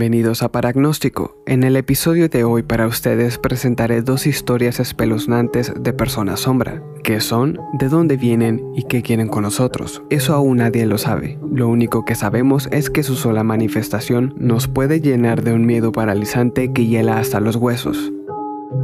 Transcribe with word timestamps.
Bienvenidos 0.00 0.42
a 0.42 0.50
Paragnóstico. 0.50 1.36
En 1.44 1.62
el 1.62 1.76
episodio 1.76 2.30
de 2.30 2.42
hoy 2.42 2.62
para 2.62 2.86
ustedes 2.86 3.36
presentaré 3.36 4.00
dos 4.00 4.26
historias 4.26 4.80
espeluznantes 4.80 5.74
de 5.78 5.92
personas 5.92 6.40
sombra. 6.40 6.82
¿Qué 7.04 7.20
son? 7.20 7.58
¿De 7.74 7.90
dónde 7.90 8.16
vienen? 8.16 8.64
¿Y 8.74 8.84
qué 8.84 9.02
quieren 9.02 9.28
con 9.28 9.42
nosotros? 9.42 10.02
Eso 10.08 10.32
aún 10.32 10.56
nadie 10.56 10.86
lo 10.86 10.96
sabe. 10.96 11.38
Lo 11.52 11.68
único 11.68 12.06
que 12.06 12.14
sabemos 12.14 12.66
es 12.72 12.88
que 12.88 13.02
su 13.02 13.14
sola 13.14 13.44
manifestación 13.44 14.32
nos 14.38 14.68
puede 14.68 15.02
llenar 15.02 15.42
de 15.42 15.52
un 15.52 15.66
miedo 15.66 15.92
paralizante 15.92 16.72
que 16.72 16.86
hiela 16.86 17.18
hasta 17.18 17.38
los 17.38 17.56
huesos. 17.56 18.10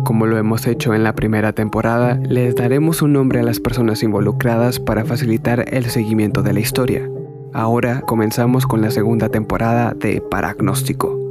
Como 0.05 0.27
lo 0.27 0.37
hemos 0.37 0.67
hecho 0.67 0.93
en 0.93 1.03
la 1.03 1.15
primera 1.15 1.55
temporada, 1.55 2.21
les 2.29 2.55
daremos 2.57 3.01
un 3.01 3.15
nombre 3.15 3.41
a 3.41 3.43
las 3.43 3.59
personas 3.59 4.03
involucradas 4.03 4.81
para 4.81 5.07
facilitar 5.07 5.65
el 5.75 5.87
seguimiento 5.87 6.43
de 6.43 6.53
la 6.53 6.61
historia. 6.61 7.09
Ahora 7.53 8.03
comenzamos 8.03 8.67
con 8.67 8.81
la 8.81 8.91
segunda 8.91 9.29
temporada 9.29 9.95
de 9.95 10.21
Paragnóstico. 10.21 11.27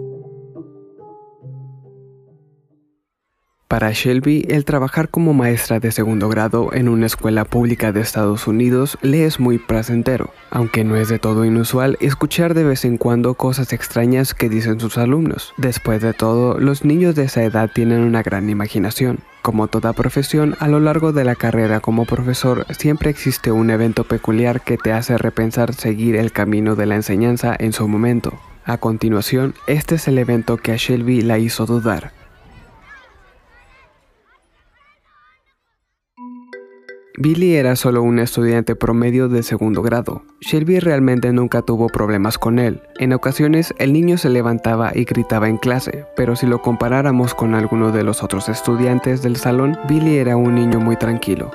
Para 3.68 3.92
Shelby, 3.92 4.46
el 4.48 4.64
trabajar 4.64 5.10
como 5.10 5.34
maestra 5.34 5.80
de 5.80 5.92
segundo 5.92 6.30
grado 6.30 6.70
en 6.72 6.88
una 6.88 7.08
escuela 7.08 7.46
pública 7.46 7.92
de 7.92 8.00
Estados 8.00 8.48
Unidos 8.48 8.98
le 9.02 9.26
es 9.26 9.40
muy 9.40 9.58
placentero, 9.58 10.30
aunque 10.52 10.84
no 10.84 10.96
es 10.96 11.10
de 11.10 11.20
todo 11.20 11.46
inusual 11.46 11.98
escuchar 12.00 12.54
de 12.54 12.64
vez 12.64 12.86
en 12.86 12.98
cuando 12.98 13.34
cosas 13.34 13.74
extrañas 13.74 14.34
que 14.34 14.50
dicen 14.50 14.80
sus 14.80 14.98
alumnos. 14.98 15.54
Después 15.58 16.02
de 16.02 16.14
todo, 16.14 16.60
los 16.60 16.86
niños 16.86 17.16
de 17.16 17.24
esa 17.24 17.44
edad 17.44 17.70
tienen 17.74 18.02
una 18.02 18.24
gran 18.24 18.50
imaginación. 18.50 19.20
Como 19.46 19.68
toda 19.68 19.94
profesión, 19.94 20.56
a 20.60 20.68
lo 20.68 20.80
largo 20.80 21.14
de 21.14 21.24
la 21.24 21.36
carrera 21.36 21.80
como 21.80 22.06
profesor 22.06 22.66
siempre 22.76 23.12
existe 23.12 23.52
un 23.52 23.70
evento 23.70 24.04
peculiar 24.04 24.62
que 24.62 24.76
te 24.76 24.92
hace 24.92 25.20
repensar 25.20 25.76
seguir 25.76 26.16
el 26.16 26.32
camino 26.32 26.76
de 26.76 26.88
la 26.88 26.96
enseñanza 26.96 27.56
en 27.60 27.72
su 27.72 27.88
momento. 27.88 28.34
A 28.66 28.80
continuación, 28.80 29.54
este 29.68 29.96
es 29.96 30.08
el 30.08 30.18
evento 30.18 30.58
que 30.58 30.72
a 30.72 30.78
Shelby 30.78 31.22
la 31.22 31.38
hizo 31.38 31.68
dudar. 31.68 32.25
Billy 37.18 37.56
era 37.56 37.78
solo 37.78 38.04
un 38.04 38.20
estudiante 38.20 38.76
promedio 38.76 39.30
de 39.30 39.42
segundo 39.42 39.82
grado. 39.82 40.24
Shelby 40.42 40.80
realmente 40.80 41.32
nunca 41.32 41.62
tuvo 41.62 41.88
problemas 41.88 42.38
con 42.38 42.60
él. 42.60 42.82
En 43.00 43.14
ocasiones 43.14 43.74
el 43.78 43.94
niño 43.94 44.18
se 44.18 44.30
levantaba 44.30 44.92
y 44.94 45.06
gritaba 45.06 45.48
en 45.48 45.58
clase, 45.58 46.06
pero 46.18 46.36
si 46.36 46.46
lo 46.46 46.62
comparáramos 46.62 47.34
con 47.34 47.56
alguno 47.56 47.94
de 47.94 48.04
los 48.04 48.22
otros 48.22 48.50
estudiantes 48.50 49.22
del 49.22 49.38
salón, 49.38 49.78
Billy 49.88 50.18
era 50.18 50.36
un 50.36 50.56
niño 50.56 50.82
muy 50.82 50.98
tranquilo. 50.98 51.52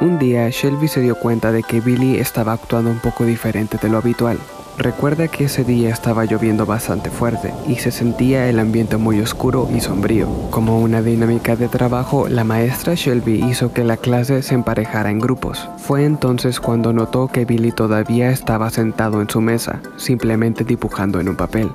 Un 0.00 0.18
día 0.18 0.48
Shelby 0.48 0.88
se 0.88 1.02
dio 1.02 1.14
cuenta 1.14 1.52
de 1.52 1.62
que 1.62 1.80
Billy 1.80 2.16
estaba 2.16 2.54
actuando 2.54 2.90
un 2.90 2.98
poco 2.98 3.26
diferente 3.26 3.76
de 3.80 3.90
lo 3.90 3.98
habitual. 3.98 4.38
Recuerda 4.78 5.28
que 5.28 5.44
ese 5.44 5.64
día 5.64 5.90
estaba 5.90 6.24
lloviendo 6.24 6.64
bastante 6.64 7.10
fuerte 7.10 7.52
y 7.66 7.76
se 7.76 7.90
sentía 7.90 8.48
el 8.48 8.58
ambiente 8.58 8.96
muy 8.96 9.20
oscuro 9.20 9.68
y 9.74 9.80
sombrío. 9.80 10.28
Como 10.50 10.80
una 10.80 11.02
dinámica 11.02 11.56
de 11.56 11.68
trabajo, 11.68 12.26
la 12.28 12.44
maestra 12.44 12.94
Shelby 12.94 13.44
hizo 13.44 13.72
que 13.72 13.84
la 13.84 13.96
clase 13.98 14.42
se 14.42 14.54
emparejara 14.54 15.10
en 15.10 15.18
grupos. 15.18 15.68
Fue 15.76 16.04
entonces 16.04 16.58
cuando 16.58 16.92
notó 16.92 17.28
que 17.28 17.44
Billy 17.44 17.70
todavía 17.72 18.30
estaba 18.30 18.70
sentado 18.70 19.20
en 19.20 19.28
su 19.28 19.40
mesa, 19.40 19.80
simplemente 19.96 20.64
dibujando 20.64 21.20
en 21.20 21.28
un 21.28 21.36
papel. 21.36 21.70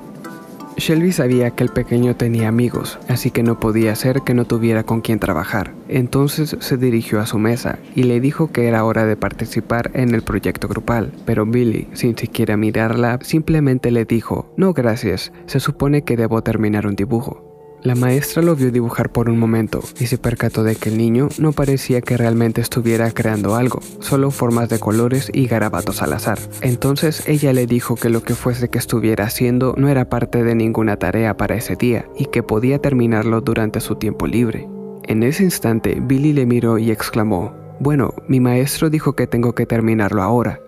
Shelby 0.78 1.10
sabía 1.10 1.50
que 1.50 1.64
el 1.64 1.70
pequeño 1.70 2.14
tenía 2.14 2.48
amigos, 2.48 3.00
así 3.08 3.32
que 3.32 3.42
no 3.42 3.58
podía 3.58 3.94
ser 3.96 4.22
que 4.22 4.32
no 4.32 4.44
tuviera 4.44 4.84
con 4.84 5.00
quien 5.00 5.18
trabajar. 5.18 5.74
Entonces 5.88 6.56
se 6.60 6.76
dirigió 6.76 7.20
a 7.20 7.26
su 7.26 7.38
mesa 7.38 7.80
y 7.96 8.04
le 8.04 8.20
dijo 8.20 8.52
que 8.52 8.68
era 8.68 8.84
hora 8.84 9.04
de 9.04 9.16
participar 9.16 9.90
en 9.94 10.14
el 10.14 10.22
proyecto 10.22 10.68
grupal, 10.68 11.12
pero 11.26 11.44
Billy, 11.46 11.88
sin 11.94 12.16
siquiera 12.16 12.56
mirarla, 12.56 13.18
simplemente 13.22 13.90
le 13.90 14.04
dijo, 14.04 14.52
no 14.56 14.72
gracias, 14.72 15.32
se 15.46 15.58
supone 15.58 16.02
que 16.02 16.16
debo 16.16 16.42
terminar 16.42 16.86
un 16.86 16.94
dibujo. 16.94 17.47
La 17.82 17.94
maestra 17.94 18.42
lo 18.42 18.56
vio 18.56 18.72
dibujar 18.72 19.12
por 19.12 19.30
un 19.30 19.38
momento 19.38 19.80
y 20.00 20.06
se 20.06 20.18
percató 20.18 20.64
de 20.64 20.74
que 20.74 20.88
el 20.88 20.98
niño 20.98 21.28
no 21.38 21.52
parecía 21.52 22.00
que 22.00 22.16
realmente 22.16 22.60
estuviera 22.60 23.12
creando 23.12 23.54
algo, 23.54 23.80
solo 24.00 24.32
formas 24.32 24.68
de 24.68 24.80
colores 24.80 25.30
y 25.32 25.46
garabatos 25.46 26.02
al 26.02 26.12
azar. 26.12 26.40
Entonces 26.60 27.22
ella 27.28 27.52
le 27.52 27.66
dijo 27.66 27.94
que 27.94 28.08
lo 28.08 28.24
que 28.24 28.34
fuese 28.34 28.68
que 28.68 28.78
estuviera 28.78 29.24
haciendo 29.24 29.74
no 29.76 29.88
era 29.88 30.08
parte 30.08 30.42
de 30.42 30.56
ninguna 30.56 30.96
tarea 30.96 31.36
para 31.36 31.54
ese 31.54 31.76
día 31.76 32.04
y 32.16 32.26
que 32.26 32.42
podía 32.42 32.80
terminarlo 32.80 33.42
durante 33.42 33.80
su 33.80 33.94
tiempo 33.94 34.26
libre. 34.26 34.68
En 35.04 35.22
ese 35.22 35.44
instante, 35.44 35.98
Billy 36.00 36.32
le 36.32 36.46
miró 36.46 36.78
y 36.78 36.90
exclamó, 36.90 37.54
Bueno, 37.78 38.12
mi 38.26 38.40
maestro 38.40 38.90
dijo 38.90 39.14
que 39.14 39.28
tengo 39.28 39.54
que 39.54 39.66
terminarlo 39.66 40.22
ahora. 40.22 40.60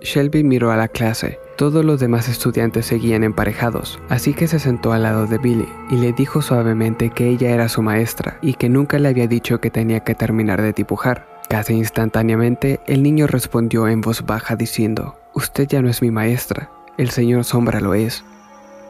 Shelby 0.00 0.42
miró 0.42 0.70
a 0.70 0.76
la 0.76 0.88
clase 0.88 1.38
todos 1.56 1.84
los 1.84 1.98
demás 1.98 2.28
estudiantes 2.28 2.86
seguían 2.86 3.24
emparejados, 3.24 3.98
así 4.08 4.34
que 4.34 4.46
se 4.46 4.58
sentó 4.58 4.92
al 4.92 5.02
lado 5.02 5.26
de 5.26 5.38
Billy 5.38 5.68
y 5.90 5.96
le 5.96 6.12
dijo 6.12 6.42
suavemente 6.42 7.10
que 7.10 7.28
ella 7.28 7.50
era 7.50 7.68
su 7.68 7.82
maestra 7.82 8.38
y 8.42 8.54
que 8.54 8.68
nunca 8.68 8.98
le 8.98 9.08
había 9.08 9.26
dicho 9.26 9.60
que 9.60 9.70
tenía 9.70 10.00
que 10.00 10.14
terminar 10.14 10.62
de 10.62 10.72
dibujar. 10.72 11.26
Casi 11.48 11.74
instantáneamente, 11.74 12.80
el 12.86 13.02
niño 13.02 13.26
respondió 13.26 13.88
en 13.88 14.00
voz 14.00 14.24
baja 14.26 14.56
diciendo, 14.56 15.16
Usted 15.34 15.66
ya 15.68 15.82
no 15.82 15.88
es 15.88 16.02
mi 16.02 16.10
maestra, 16.10 16.70
el 16.98 17.10
señor 17.10 17.44
Sombra 17.44 17.80
lo 17.80 17.94
es. 17.94 18.24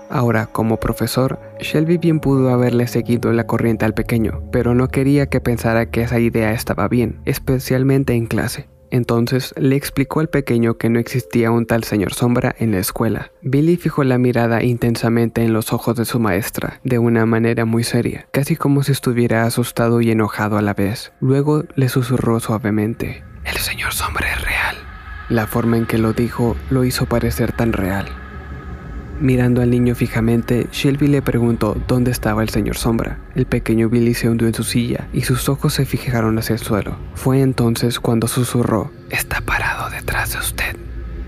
Ahora, 0.08 0.46
como 0.46 0.78
profesor, 0.78 1.40
Shelby 1.60 1.98
bien 1.98 2.20
pudo 2.20 2.50
haberle 2.50 2.86
seguido 2.86 3.32
la 3.32 3.46
corriente 3.46 3.84
al 3.84 3.94
pequeño, 3.94 4.42
pero 4.52 4.74
no 4.74 4.88
quería 4.88 5.26
que 5.26 5.40
pensara 5.40 5.90
que 5.90 6.02
esa 6.02 6.18
idea 6.20 6.52
estaba 6.52 6.88
bien, 6.88 7.20
especialmente 7.24 8.14
en 8.14 8.26
clase. 8.26 8.68
Entonces 8.90 9.54
le 9.56 9.76
explicó 9.76 10.20
al 10.20 10.28
pequeño 10.28 10.78
que 10.78 10.88
no 10.88 10.98
existía 10.98 11.50
un 11.50 11.66
tal 11.66 11.84
señor 11.84 12.14
sombra 12.14 12.54
en 12.58 12.72
la 12.72 12.78
escuela. 12.78 13.30
Billy 13.42 13.76
fijó 13.76 14.04
la 14.04 14.18
mirada 14.18 14.62
intensamente 14.62 15.42
en 15.42 15.52
los 15.52 15.72
ojos 15.72 15.96
de 15.96 16.04
su 16.04 16.18
maestra, 16.18 16.80
de 16.84 16.98
una 16.98 17.26
manera 17.26 17.64
muy 17.64 17.84
seria, 17.84 18.26
casi 18.32 18.56
como 18.56 18.82
si 18.82 18.92
estuviera 18.92 19.44
asustado 19.44 20.00
y 20.00 20.10
enojado 20.10 20.58
a 20.58 20.62
la 20.62 20.74
vez. 20.74 21.12
Luego 21.20 21.64
le 21.74 21.88
susurró 21.88 22.40
suavemente, 22.40 23.24
El 23.44 23.58
señor 23.58 23.92
sombra 23.92 24.32
es 24.32 24.42
real. 24.42 24.76
La 25.28 25.46
forma 25.46 25.76
en 25.76 25.86
que 25.86 25.98
lo 25.98 26.12
dijo 26.12 26.56
lo 26.70 26.84
hizo 26.84 27.06
parecer 27.06 27.52
tan 27.52 27.72
real. 27.72 28.06
Mirando 29.20 29.62
al 29.62 29.70
niño 29.70 29.94
fijamente, 29.94 30.66
Shelby 30.72 31.08
le 31.08 31.22
preguntó 31.22 31.74
dónde 31.88 32.10
estaba 32.10 32.42
el 32.42 32.50
señor 32.50 32.76
Sombra. 32.76 33.18
El 33.34 33.46
pequeño 33.46 33.88
Billy 33.88 34.12
se 34.12 34.28
hundió 34.28 34.46
en 34.46 34.52
su 34.52 34.62
silla 34.62 35.08
y 35.12 35.22
sus 35.22 35.48
ojos 35.48 35.72
se 35.72 35.86
fijaron 35.86 36.38
hacia 36.38 36.52
el 36.52 36.58
suelo. 36.58 36.96
Fue 37.14 37.40
entonces 37.40 37.98
cuando 37.98 38.28
susurró, 38.28 38.90
Está 39.08 39.40
parado 39.40 39.88
detrás 39.88 40.34
de 40.34 40.38
usted. 40.38 40.76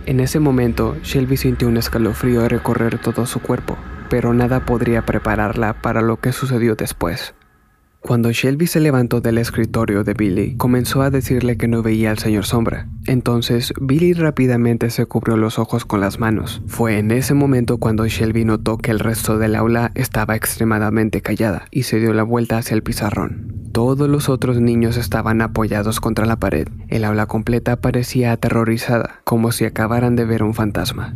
En 0.05 0.21
ese 0.21 0.39
momento, 0.39 0.97
Shelby 1.03 1.39
sintió 1.39 1.67
un 1.69 1.79
escalofrío 1.79 2.47
recorrer 2.47 2.99
todo 2.99 3.25
su 3.25 3.41
cuerpo, 3.41 3.79
pero 4.11 4.35
nada 4.35 4.67
podría 4.67 5.07
prepararla 5.07 5.81
para 5.81 6.03
lo 6.03 6.19
que 6.19 6.33
sucedió 6.33 6.75
después. 6.75 7.35
Cuando 8.09 8.33
Shelby 8.33 8.67
se 8.67 8.81
levantó 8.81 9.21
del 9.21 9.37
escritorio 9.37 10.03
de 10.03 10.15
Billy, 10.15 10.57
comenzó 10.57 11.03
a 11.03 11.11
decirle 11.11 11.59
que 11.59 11.69
no 11.69 11.83
veía 11.83 12.11
al 12.11 12.19
señor 12.19 12.47
Sombra. 12.47 12.89
Entonces, 13.05 13.75
Billy 13.83 14.15
rápidamente 14.15 14.89
se 14.89 15.05
cubrió 15.05 15.37
los 15.37 15.59
ojos 15.59 15.85
con 15.85 16.01
las 16.01 16.19
manos. 16.19 16.63
Fue 16.67 16.97
en 16.97 17.11
ese 17.11 17.35
momento 17.35 17.77
cuando 17.77 18.07
Shelby 18.07 18.47
notó 18.47 18.79
que 18.79 18.93
el 18.93 18.99
resto 18.99 19.37
del 19.37 19.55
aula 19.55 19.93
estaba 19.95 20.37
extremadamente 20.37 21.21
callada 21.21 21.67
y 21.71 21.83
se 21.83 22.01
dio 22.01 22.15
la 22.15 22.23
vuelta 22.23 22.57
hacia 22.57 22.77
el 22.77 22.83
pizarrón. 22.83 23.53
Todos 23.73 24.09
los 24.09 24.31
otros 24.31 24.59
niños 24.59 24.97
estaban 24.97 25.43
apoyados 25.43 26.01
contra 26.01 26.25
la 26.25 26.37
pared. 26.37 26.67
El 26.89 27.05
aula 27.05 27.27
completa 27.27 27.77
parecía 27.77 28.33
aterrorizada, 28.33 29.21
como 29.25 29.53
si 29.53 29.67
acabaran 29.67 30.17
de 30.17 30.25
ver 30.25 30.43
un 30.43 30.55
fantasma. 30.55 31.15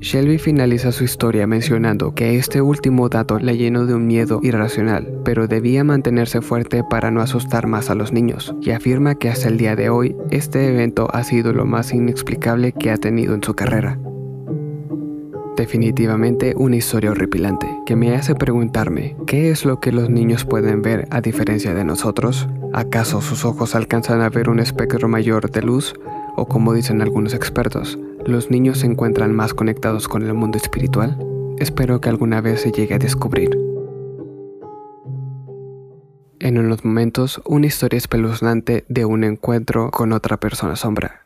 Shelby 0.00 0.38
finaliza 0.38 0.92
su 0.92 1.04
historia 1.04 1.46
mencionando 1.46 2.14
que 2.14 2.36
este 2.36 2.60
último 2.60 3.08
dato 3.08 3.38
la 3.38 3.52
llenó 3.52 3.86
de 3.86 3.94
un 3.94 4.06
miedo 4.06 4.40
irracional, 4.42 5.20
pero 5.24 5.48
debía 5.48 5.84
mantenerse 5.84 6.40
fuerte 6.42 6.84
para 6.88 7.10
no 7.10 7.20
asustar 7.20 7.66
más 7.66 7.90
a 7.90 7.94
los 7.94 8.12
niños, 8.12 8.54
y 8.60 8.70
afirma 8.70 9.14
que 9.14 9.30
hasta 9.30 9.48
el 9.48 9.56
día 9.56 9.76
de 9.76 9.88
hoy 9.88 10.16
este 10.30 10.68
evento 10.68 11.08
ha 11.12 11.24
sido 11.24 11.52
lo 11.52 11.64
más 11.64 11.92
inexplicable 11.92 12.72
que 12.72 12.90
ha 12.90 12.96
tenido 12.96 13.34
en 13.34 13.42
su 13.42 13.54
carrera. 13.54 13.98
Definitivamente 15.56 16.54
una 16.56 16.76
historia 16.76 17.12
horripilante, 17.12 17.68
que 17.86 17.94
me 17.94 18.14
hace 18.16 18.34
preguntarme, 18.34 19.16
¿qué 19.26 19.50
es 19.50 19.64
lo 19.64 19.78
que 19.78 19.92
los 19.92 20.10
niños 20.10 20.44
pueden 20.44 20.82
ver 20.82 21.06
a 21.10 21.20
diferencia 21.20 21.74
de 21.74 21.84
nosotros? 21.84 22.48
¿Acaso 22.72 23.20
sus 23.20 23.44
ojos 23.44 23.76
alcanzan 23.76 24.20
a 24.20 24.28
ver 24.30 24.50
un 24.50 24.58
espectro 24.58 25.08
mayor 25.08 25.50
de 25.50 25.62
luz? 25.62 25.94
O 26.36 26.46
como 26.46 26.74
dicen 26.74 27.00
algunos 27.00 27.34
expertos, 27.34 27.96
los 28.26 28.50
niños 28.50 28.78
se 28.78 28.86
encuentran 28.86 29.34
más 29.34 29.54
conectados 29.54 30.08
con 30.08 30.22
el 30.22 30.34
mundo 30.34 30.58
espiritual? 30.58 31.18
Espero 31.58 32.00
que 32.00 32.08
alguna 32.08 32.40
vez 32.40 32.62
se 32.62 32.72
llegue 32.72 32.94
a 32.94 32.98
descubrir. 32.98 33.50
En 36.40 36.58
unos 36.58 36.84
momentos, 36.84 37.40
una 37.44 37.66
historia 37.66 37.98
espeluznante 37.98 38.84
de 38.88 39.04
un 39.04 39.24
encuentro 39.24 39.90
con 39.90 40.12
otra 40.12 40.38
persona 40.38 40.76
sombra. 40.76 41.23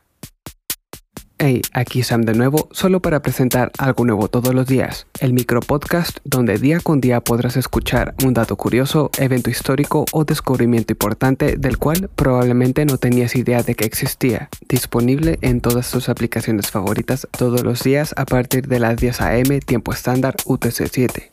Hey, 1.41 1.63
aquí 1.73 2.03
Sam 2.03 2.23
de 2.23 2.35
nuevo, 2.35 2.69
solo 2.73 3.01
para 3.01 3.23
presentar 3.23 3.71
algo 3.79 4.05
nuevo 4.05 4.27
todos 4.27 4.53
los 4.53 4.67
días, 4.67 5.07
el 5.21 5.33
micro 5.33 5.61
podcast 5.61 6.19
donde 6.25 6.59
día 6.59 6.81
con 6.81 7.01
día 7.01 7.21
podrás 7.21 7.57
escuchar 7.57 8.17
un 8.25 8.35
dato 8.35 8.57
curioso, 8.57 9.13
evento 9.19 9.49
histórico 9.49 10.05
o 10.11 10.25
descubrimiento 10.25 10.95
importante 10.95 11.57
del 11.57 11.79
cual 11.79 12.11
probablemente 12.17 12.85
no 12.87 12.99
tenías 12.99 13.37
idea 13.37 13.63
de 13.63 13.77
que 13.77 13.85
existía, 13.85 14.49
disponible 14.69 15.39
en 15.41 15.61
todas 15.61 15.89
tus 15.93 16.09
aplicaciones 16.09 16.73
favoritas 16.73 17.29
todos 17.31 17.63
los 17.63 17.85
días 17.85 18.15
a 18.17 18.27
partir 18.27 18.67
de 18.67 18.81
las 18.81 18.97
10 18.97 19.21
am 19.21 19.61
tiempo 19.65 19.93
estándar 19.93 20.35
UTC 20.45 20.89
7. 20.91 21.29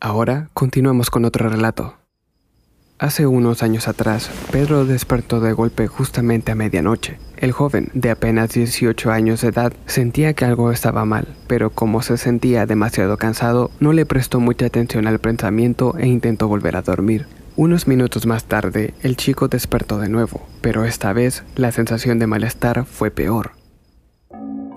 Ahora 0.00 0.50
continuamos 0.52 1.10
con 1.10 1.24
otro 1.24 1.48
relato. 1.48 2.03
Hace 3.04 3.26
unos 3.26 3.62
años 3.62 3.86
atrás, 3.86 4.30
Pedro 4.50 4.86
despertó 4.86 5.38
de 5.38 5.52
golpe 5.52 5.88
justamente 5.88 6.52
a 6.52 6.54
medianoche. 6.54 7.18
El 7.36 7.52
joven, 7.52 7.90
de 7.92 8.08
apenas 8.08 8.54
18 8.54 9.10
años 9.10 9.42
de 9.42 9.48
edad, 9.48 9.74
sentía 9.84 10.32
que 10.32 10.46
algo 10.46 10.72
estaba 10.72 11.04
mal, 11.04 11.28
pero 11.46 11.68
como 11.68 12.00
se 12.00 12.16
sentía 12.16 12.64
demasiado 12.64 13.18
cansado, 13.18 13.70
no 13.78 13.92
le 13.92 14.06
prestó 14.06 14.40
mucha 14.40 14.64
atención 14.64 15.06
al 15.06 15.18
pensamiento 15.18 15.94
e 15.98 16.06
intentó 16.06 16.48
volver 16.48 16.76
a 16.76 16.80
dormir. 16.80 17.26
Unos 17.56 17.86
minutos 17.86 18.24
más 18.24 18.44
tarde, 18.44 18.94
el 19.02 19.18
chico 19.18 19.48
despertó 19.48 19.98
de 19.98 20.08
nuevo, 20.08 20.40
pero 20.62 20.86
esta 20.86 21.12
vez 21.12 21.44
la 21.56 21.72
sensación 21.72 22.18
de 22.18 22.26
malestar 22.26 22.86
fue 22.86 23.10
peor. 23.10 23.52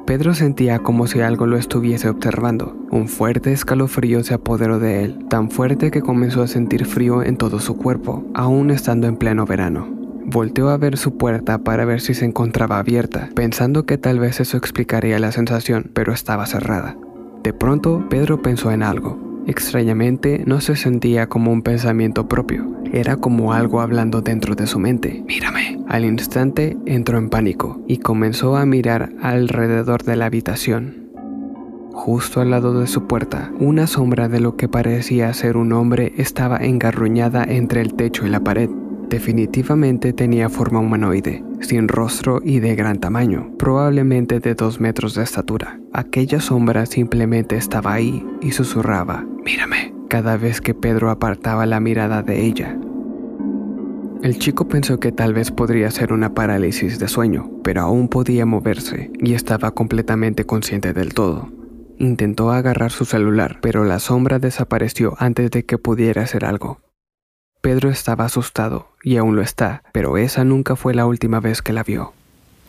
Pedro 0.08 0.34
sentía 0.34 0.80
como 0.80 1.06
si 1.06 1.20
algo 1.20 1.48
lo 1.48 1.58
estuviese 1.58 2.08
observando. 2.08 2.78
Un 2.92 3.10
fuerte 3.10 3.52
escalofrío 3.52 4.24
se 4.24 4.34
apoderó 4.34 4.80
de 4.80 5.04
él, 5.04 5.20
tan 5.28 5.52
fuerte 5.52 5.92
que 5.92 6.02
comenzó 6.02 6.42
a 6.42 6.48
sentir 6.48 6.86
frío 6.86 7.24
en 7.24 7.36
todo 7.36 7.60
su 7.60 7.76
cuerpo, 7.76 8.26
aún 8.34 8.72
estando 8.72 9.08
en 9.08 9.18
pleno 9.18 9.46
verano. 9.46 9.86
Volteó 10.24 10.70
a 10.70 10.78
ver 10.78 10.96
su 10.96 11.18
puerta 11.18 11.58
para 11.58 11.84
ver 11.84 12.00
si 12.00 12.14
se 12.14 12.24
encontraba 12.24 12.80
abierta, 12.80 13.28
pensando 13.36 13.86
que 13.86 13.98
tal 13.98 14.18
vez 14.18 14.40
eso 14.40 14.56
explicaría 14.56 15.20
la 15.20 15.34
sensación, 15.34 15.92
pero 15.94 16.14
estaba 16.14 16.46
cerrada. 16.46 16.96
De 17.44 17.52
pronto, 17.52 18.06
Pedro 18.10 18.42
pensó 18.42 18.72
en 18.72 18.84
algo. 18.84 19.44
Extrañamente, 19.46 20.42
no 20.46 20.62
se 20.62 20.78
sentía 20.78 21.28
como 21.28 21.52
un 21.52 21.64
pensamiento 21.64 22.30
propio, 22.30 22.66
era 22.94 23.18
como 23.18 23.54
algo 23.54 23.82
hablando 23.82 24.22
dentro 24.22 24.56
de 24.56 24.68
su 24.68 24.80
mente. 24.80 25.24
Mírame. 25.28 25.80
Al 25.88 26.06
instante 26.06 26.78
entró 26.86 27.18
en 27.18 27.30
pánico 27.30 27.82
y 27.88 27.98
comenzó 27.98 28.58
a 28.58 28.66
mirar 28.66 29.12
alrededor 29.22 30.04
de 30.04 30.16
la 30.16 30.26
habitación. 30.26 31.08
Justo 31.94 32.42
al 32.42 32.52
lado 32.52 32.80
de 32.80 32.88
su 32.88 33.08
puerta, 33.08 33.52
una 33.60 33.88
sombra 33.88 34.30
de 34.30 34.40
lo 34.40 34.56
que 34.56 34.70
parecía 34.70 35.34
ser 35.34 35.58
un 35.58 35.74
hombre 35.74 36.14
estaba 36.18 36.58
engarruñada 36.58 37.44
entre 37.44 37.82
el 37.82 37.96
techo 37.96 38.26
y 38.26 38.30
la 38.30 38.40
pared. 38.42 38.70
Definitivamente 39.10 40.12
tenía 40.12 40.50
forma 40.50 40.80
humanoide, 40.80 41.44
sin 41.62 41.88
rostro 41.88 42.42
y 42.44 42.60
de 42.60 42.76
gran 42.76 43.00
tamaño, 43.00 43.52
probablemente 43.58 44.40
de 44.40 44.54
dos 44.54 44.80
metros 44.82 45.16
de 45.16 45.24
estatura. 45.24 45.80
Aquella 45.94 46.42
sombra 46.42 46.86
simplemente 46.86 47.56
estaba 47.56 47.94
ahí 47.94 48.26
y 48.42 48.52
susurraba, 48.52 49.26
mírame, 49.46 49.87
cada 50.08 50.38
vez 50.38 50.62
que 50.62 50.74
Pedro 50.74 51.10
apartaba 51.10 51.66
la 51.66 51.80
mirada 51.80 52.24
de 52.24 52.46
ella. 52.46 52.78
El 54.24 54.40
chico 54.40 54.68
pensó 54.68 55.00
que 55.00 55.12
tal 55.12 55.34
vez 55.34 55.52
podría 55.52 55.92
ser 55.92 56.12
una 56.12 56.34
parálisis 56.34 56.98
de 56.98 57.08
sueño, 57.08 57.52
pero 57.64 57.82
aún 57.82 58.08
podía 58.08 58.46
moverse 58.46 59.12
y 59.20 59.34
estaba 59.34 59.72
completamente 59.72 60.46
consciente 60.46 60.94
del 60.94 61.14
todo. 61.14 61.50
Intentó 62.00 62.52
agarrar 62.52 62.92
su 62.92 63.06
celular, 63.06 63.60
pero 63.62 63.84
la 63.84 64.00
sombra 64.00 64.40
desapareció 64.40 65.16
antes 65.20 65.52
de 65.52 65.66
que 65.66 65.78
pudiera 65.78 66.24
hacer 66.24 66.46
algo. 66.46 66.80
Pedro 67.62 67.90
estaba 67.90 68.26
asustado, 68.26 68.90
y 69.04 69.18
aún 69.18 69.36
lo 69.36 69.42
está, 69.42 69.84
pero 69.94 70.18
esa 70.18 70.44
nunca 70.44 70.76
fue 70.76 70.94
la 70.94 71.06
última 71.06 71.40
vez 71.40 71.62
que 71.62 71.74
la 71.74 71.84
vio. 71.84 72.14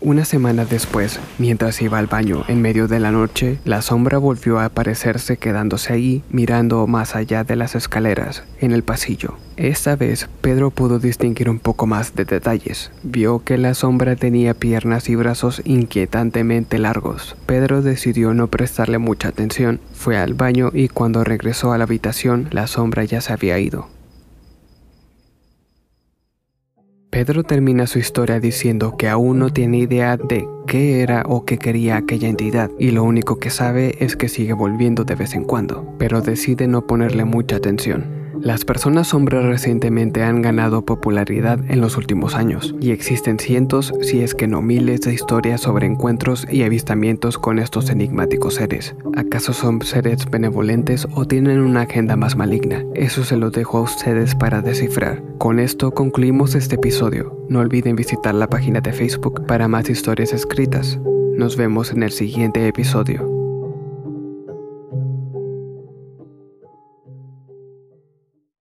Una 0.01 0.25
semana 0.25 0.65
después, 0.65 1.19
mientras 1.39 1.83
iba 1.83 1.99
al 1.99 2.07
baño 2.07 2.45
en 2.47 2.63
medio 2.63 2.87
de 2.87 3.01
la 3.01 3.11
noche, 3.11 3.59
la 3.65 3.83
sombra 3.83 4.19
volvió 4.19 4.61
a 4.61 4.67
aparecerse 4.67 5.39
quedándose 5.39 5.93
ahí 5.93 6.23
mirando 6.31 6.87
más 6.87 7.17
allá 7.17 7.43
de 7.43 7.57
las 7.57 7.75
escaleras, 7.75 8.45
en 8.61 8.71
el 8.71 8.85
pasillo. 8.85 9.35
Esta 9.57 9.97
vez, 9.97 10.29
Pedro 10.41 10.71
pudo 10.71 11.01
distinguir 11.01 11.51
un 11.51 11.59
poco 11.59 11.89
más 11.89 12.15
de 12.15 12.25
detalles. 12.25 12.93
Vio 13.03 13.43
que 13.43 13.59
la 13.59 13.75
sombra 13.75 14.15
tenía 14.15 14.55
piernas 14.55 15.09
y 15.09 15.17
brazos 15.17 15.63
inquietantemente 15.65 16.79
largos. 16.79 17.37
Pedro 17.47 17.83
decidió 17.83 18.35
no 18.35 18.47
prestarle 18.47 18.99
mucha 18.99 19.29
atención, 19.29 19.81
fue 19.95 20.17
al 20.17 20.35
baño 20.35 20.71
y 20.73 20.87
cuando 20.87 21.25
regresó 21.25 21.73
a 21.73 21.79
la 21.79 21.85
habitación, 21.85 22.47
la 22.53 22.69
sombra 22.69 23.03
ya 23.03 23.21
se 23.21 23.33
había 23.33 23.59
ido. 23.59 23.89
Pedro 27.19 27.43
termina 27.43 27.89
su 27.89 27.99
historia 27.99 28.39
diciendo 28.39 28.95
que 28.97 29.09
aún 29.09 29.41
no 29.41 29.51
tiene 29.51 29.79
idea 29.79 30.17
de 30.17 30.47
qué 30.69 31.01
era 31.01 31.25
o 31.27 31.45
qué 31.45 31.59
quería 31.59 31.97
aquella 31.97 32.29
entidad 32.29 32.71
y 32.79 32.93
lo 32.93 33.03
único 33.03 33.41
que 33.41 33.51
sabe 33.51 33.97
es 33.99 34.15
que 34.15 34.29
sigue 34.29 34.53
volviendo 34.53 35.03
de 35.03 35.17
vez 35.17 35.35
en 35.35 35.43
cuando, 35.43 35.97
pero 35.99 36.21
decide 36.21 36.69
no 36.69 36.87
ponerle 36.87 37.25
mucha 37.25 37.57
atención. 37.57 38.18
Las 38.49 38.65
personas 38.65 39.09
sombras 39.09 39.45
recientemente 39.45 40.23
han 40.23 40.41
ganado 40.41 40.81
popularidad 40.81 41.61
en 41.69 41.83
los 41.83 41.99
últimos 41.99 42.35
años 42.35 42.75
y 42.81 42.93
existen 42.93 43.39
cientos, 43.39 43.93
si 44.01 44.23
es 44.23 44.35
que 44.35 44.47
no 44.49 44.63
miles, 44.63 45.03
de 45.03 45.13
historias 45.13 45.61
sobre 45.61 45.85
encuentros 45.85 46.47
y 46.51 46.63
avistamientos 46.63 47.37
con 47.37 47.59
estos 47.59 47.91
enigmáticos 47.91 48.55
seres. 48.55 48.95
¿Acaso 49.17 49.53
son 49.53 49.83
seres 49.83 50.31
benevolentes 50.31 51.07
o 51.13 51.27
tienen 51.27 51.61
una 51.61 51.83
agenda 51.83 52.17
más 52.17 52.37
maligna? 52.37 52.87
Eso 52.95 53.23
se 53.23 53.37
lo 53.37 53.51
dejo 53.51 53.77
a 53.77 53.83
ustedes 53.83 54.35
para 54.35 54.63
descifrar. 54.63 55.23
Con 55.37 55.61
esto 55.61 55.91
concluimos 55.91 56.55
este 56.55 56.77
episodio. 56.77 57.37
No 57.51 57.59
olviden 57.59 57.97
visitar 57.97 58.35
la 58.35 58.49
página 58.49 58.81
de 58.81 58.95
Facebook 58.95 59.45
para 59.45 59.69
más 59.69 59.91
historias 59.91 60.33
escritas. 60.33 60.99
Nos 61.37 61.59
vemos 61.59 61.93
en 61.93 62.03
el 62.03 62.13
siguiente 62.13 62.67
episodio. 62.67 63.28